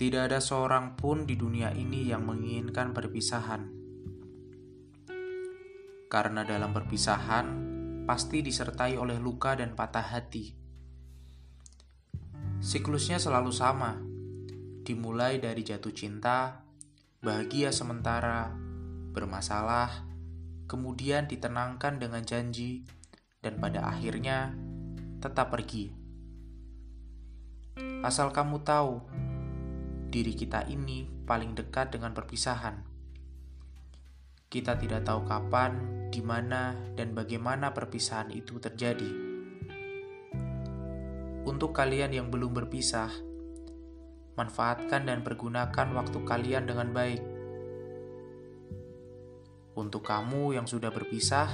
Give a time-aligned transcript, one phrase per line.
[0.00, 3.68] Tidak ada seorang pun di dunia ini yang menginginkan perpisahan.
[6.08, 7.46] Karena dalam perpisahan
[8.08, 10.56] pasti disertai oleh luka dan patah hati.
[12.64, 14.00] Siklusnya selalu sama,
[14.88, 16.64] dimulai dari jatuh cinta,
[17.20, 18.56] bahagia sementara,
[19.12, 20.08] bermasalah,
[20.64, 22.88] kemudian ditenangkan dengan janji,
[23.44, 24.56] dan pada akhirnya
[25.20, 25.92] tetap pergi.
[28.00, 29.28] Asal kamu tahu,
[30.10, 32.82] diri kita ini paling dekat dengan perpisahan.
[34.50, 35.72] Kita tidak tahu kapan,
[36.10, 39.06] di mana, dan bagaimana perpisahan itu terjadi.
[41.46, 43.14] Untuk kalian yang belum berpisah,
[44.34, 47.22] manfaatkan dan pergunakan waktu kalian dengan baik.
[49.78, 51.46] Untuk kamu yang sudah berpisah,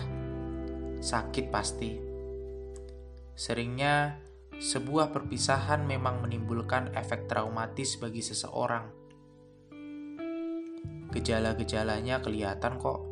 [1.04, 2.00] sakit pasti.
[3.36, 4.16] Seringnya,
[4.56, 8.88] sebuah perpisahan memang menimbulkan efek traumatis bagi seseorang.
[11.12, 13.04] Gejala-gejalanya kelihatan kok,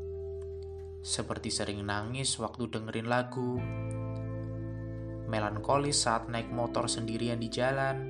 [1.05, 3.61] seperti sering nangis waktu dengerin lagu,
[5.28, 8.09] melankolis saat naik motor sendirian di jalan,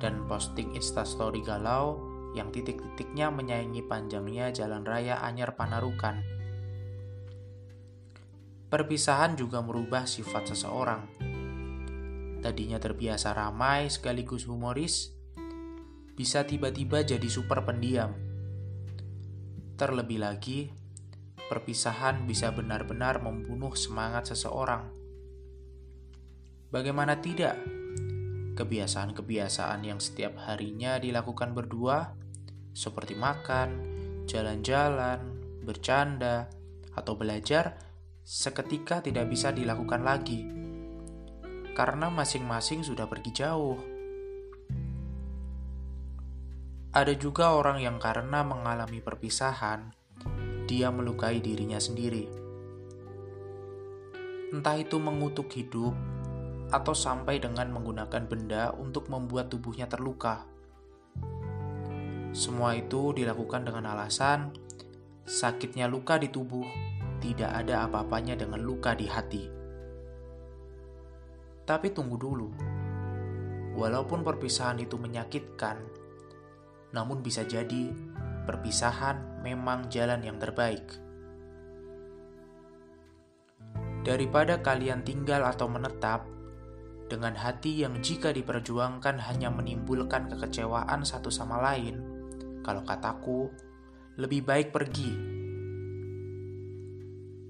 [0.00, 2.00] dan posting instastory galau
[2.32, 6.24] yang titik-titiknya menyaingi panjangnya jalan raya Anyar Panarukan.
[8.72, 11.31] Perpisahan juga merubah sifat seseorang
[12.42, 15.14] tadinya terbiasa ramai sekaligus humoris,
[16.18, 18.10] bisa tiba-tiba jadi super pendiam.
[19.78, 20.68] Terlebih lagi,
[21.46, 24.90] perpisahan bisa benar-benar membunuh semangat seseorang.
[26.68, 27.56] Bagaimana tidak?
[28.52, 32.12] Kebiasaan-kebiasaan yang setiap harinya dilakukan berdua,
[32.74, 33.68] seperti makan,
[34.28, 35.20] jalan-jalan,
[35.64, 36.52] bercanda,
[36.92, 37.80] atau belajar,
[38.20, 40.61] seketika tidak bisa dilakukan lagi
[41.72, 43.80] karena masing-masing sudah pergi jauh.
[46.92, 49.96] Ada juga orang yang karena mengalami perpisahan,
[50.68, 52.28] dia melukai dirinya sendiri.
[54.52, 55.96] Entah itu mengutuk hidup
[56.68, 60.44] atau sampai dengan menggunakan benda untuk membuat tubuhnya terluka.
[62.36, 64.52] Semua itu dilakukan dengan alasan
[65.24, 66.64] sakitnya luka di tubuh
[67.22, 69.61] tidak ada apa-apanya dengan luka di hati.
[71.62, 72.48] Tapi tunggu dulu.
[73.78, 75.80] Walaupun perpisahan itu menyakitkan,
[76.92, 77.88] namun bisa jadi
[78.44, 80.84] perpisahan memang jalan yang terbaik.
[84.02, 86.26] Daripada kalian tinggal atau menetap
[87.06, 92.02] dengan hati yang jika diperjuangkan hanya menimbulkan kekecewaan satu sama lain,
[92.66, 93.52] kalau kataku,
[94.18, 95.12] lebih baik pergi.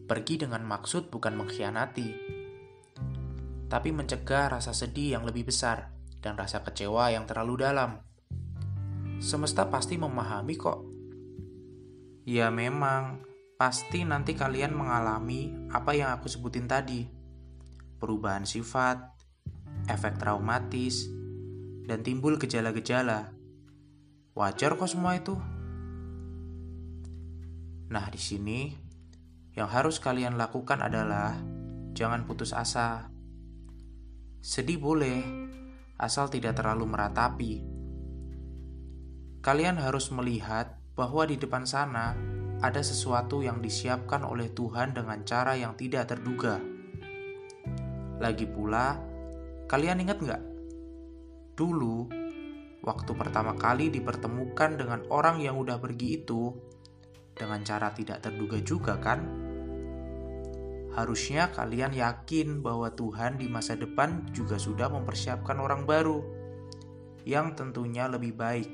[0.04, 2.08] Pergi dengan maksud bukan mengkhianati,
[3.72, 5.88] tapi mencegah rasa sedih yang lebih besar
[6.20, 8.04] dan rasa kecewa yang terlalu dalam.
[9.16, 10.84] Semesta pasti memahami kok.
[12.28, 13.24] Ya memang,
[13.56, 17.08] pasti nanti kalian mengalami apa yang aku sebutin tadi.
[17.96, 19.00] Perubahan sifat,
[19.88, 21.08] efek traumatis,
[21.88, 23.32] dan timbul gejala-gejala.
[24.36, 25.32] Wajar kok semua itu.
[27.88, 28.68] Nah, di sini
[29.56, 31.40] yang harus kalian lakukan adalah
[31.96, 33.11] jangan putus asa.
[34.42, 35.22] Sedih boleh,
[36.02, 37.62] asal tidak terlalu meratapi.
[39.38, 42.18] Kalian harus melihat bahwa di depan sana
[42.58, 46.58] ada sesuatu yang disiapkan oleh Tuhan dengan cara yang tidak terduga.
[48.18, 48.98] Lagi pula,
[49.70, 50.42] kalian ingat nggak?
[51.54, 52.10] Dulu,
[52.82, 56.50] waktu pertama kali dipertemukan dengan orang yang udah pergi itu,
[57.30, 59.41] dengan cara tidak terduga juga kan?
[60.92, 66.20] Harusnya kalian yakin bahwa Tuhan di masa depan juga sudah mempersiapkan orang baru
[67.24, 68.72] yang tentunya lebih baik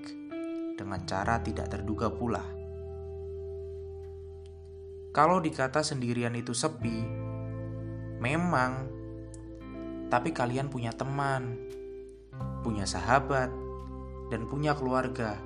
[0.74, 2.42] dengan cara tidak terduga pula.
[5.14, 7.06] Kalau dikata sendirian itu sepi,
[8.19, 8.90] memang,
[10.10, 11.58] tapi kalian punya teman,
[12.66, 13.50] punya sahabat,
[14.31, 15.38] dan punya keluarga.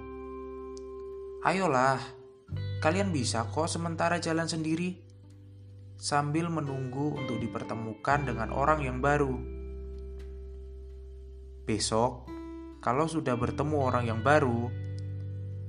[1.45, 2.01] Ayolah,
[2.81, 5.12] kalian bisa kok sementara jalan sendiri
[6.03, 9.39] sambil menunggu untuk dipertemukan dengan orang yang baru.
[11.63, 12.27] Besok,
[12.83, 14.67] kalau sudah bertemu orang yang baru,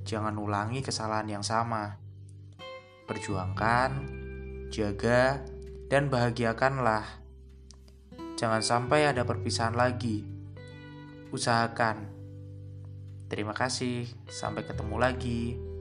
[0.02, 2.02] jangan ulangi kesalahan yang sama.
[3.06, 3.92] Perjuangkan,
[4.74, 5.46] jaga,
[5.86, 7.06] dan bahagiakanlah.
[8.34, 10.26] Jangan sampai ada perpisahan lagi.
[11.30, 12.10] Usahakan.
[13.30, 15.73] Terima kasih, sampai ketemu lagi.